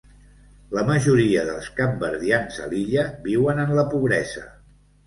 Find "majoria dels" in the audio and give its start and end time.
0.87-1.69